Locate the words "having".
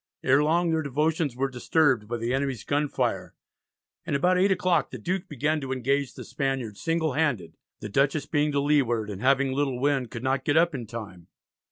9.21-9.51